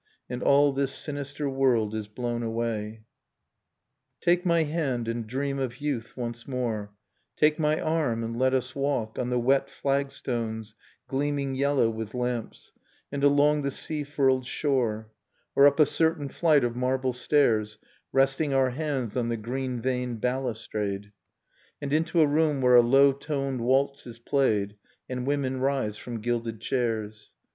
And 0.27 0.41
all 0.41 0.73
this 0.73 0.91
sinister 0.95 1.47
world 1.47 1.93
is 1.93 2.07
blown 2.07 2.41
away. 2.41 3.03
[S3] 4.23 4.25
Nocturne 4.25 4.25
of 4.25 4.25
Remembered 4.25 4.25
Spring 4.25 4.37
\ 4.37 4.37
Take 4.41 4.45
my 4.47 4.63
hand 4.63 5.07
and 5.07 5.27
dream 5.27 5.59
of 5.59 5.77
youth 5.79 6.17
once 6.17 6.47
more, 6.47 6.89
i 6.89 6.95
Take 7.39 7.59
my 7.59 7.79
arm, 7.79 8.23
and 8.23 8.35
let 8.35 8.55
us 8.55 8.73
walk 8.75 9.19
On 9.19 9.29
the 9.29 9.37
wet 9.37 9.69
flagstones 9.69 10.73
gleaming 11.07 11.53
yellow 11.53 11.87
with 11.91 12.15
lamps,: 12.15 12.71
And 13.11 13.23
along 13.23 13.61
the 13.61 13.69
sea 13.69 14.03
furled 14.03 14.47
shore;' 14.47 15.11
Or 15.55 15.67
up 15.67 15.79
a 15.79 15.85
certain 15.85 16.29
flight 16.29 16.63
of 16.63 16.75
marble 16.75 17.13
stairs,] 17.13 17.77
Resting 18.11 18.55
our 18.55 18.71
hands 18.71 19.15
on 19.15 19.29
the 19.29 19.37
green 19.37 19.79
veined 19.79 20.19
balustrade, 20.19 21.11
And 21.79 21.93
into 21.93 22.21
a 22.21 22.25
room 22.25 22.59
where 22.63 22.75
a 22.75 22.81
low 22.81 23.11
toned 23.13 23.61
waltz 23.61 24.07
is 24.07 24.17
played,! 24.17 24.77
And 25.07 25.27
women 25.27 25.59
rise 25.59 25.97
from 25.97 26.21
gilded 26.21 26.59
chairs. 26.59 27.33